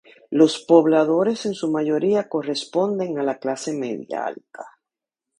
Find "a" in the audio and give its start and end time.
3.19-3.23